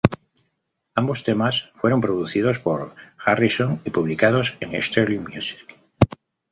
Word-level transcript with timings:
Ambos 0.95 1.21
temas 1.23 1.69
fueron 1.75 2.01
producidos 2.01 2.57
por 2.57 2.95
Harrison 3.23 3.81
y 3.85 3.91
publicados 3.91 4.57
en 4.59 4.81
Startling 4.81 5.25
Music. 5.31 5.77